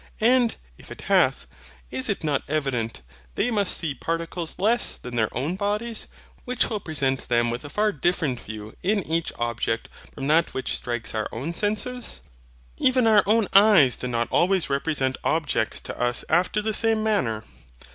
[0.19, 1.45] And if it hath,
[1.91, 3.03] is it not evident
[3.35, 6.07] they must see particles less than their own bodies;
[6.43, 10.75] which will present them with a far different view in each object from that which
[10.75, 12.21] strikes our senses?
[12.77, 17.43] Even our own eyes do not always represent objects to us after the same manner.